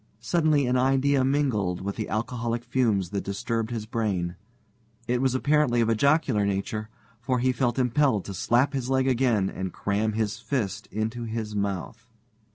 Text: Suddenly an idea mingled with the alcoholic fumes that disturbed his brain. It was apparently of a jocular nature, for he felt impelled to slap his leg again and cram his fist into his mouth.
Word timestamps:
Suddenly 0.19 0.65
an 0.65 0.77
idea 0.77 1.23
mingled 1.23 1.81
with 1.81 1.95
the 1.95 2.09
alcoholic 2.09 2.63
fumes 2.63 3.11
that 3.11 3.23
disturbed 3.23 3.69
his 3.69 3.85
brain. 3.85 4.35
It 5.07 5.21
was 5.21 5.35
apparently 5.35 5.79
of 5.79 5.89
a 5.89 5.95
jocular 5.95 6.43
nature, 6.43 6.89
for 7.19 7.37
he 7.37 7.51
felt 7.51 7.77
impelled 7.77 8.25
to 8.25 8.33
slap 8.33 8.73
his 8.73 8.89
leg 8.89 9.07
again 9.07 9.47
and 9.47 9.71
cram 9.71 10.13
his 10.13 10.39
fist 10.39 10.87
into 10.87 11.25
his 11.25 11.55
mouth. 11.55 12.09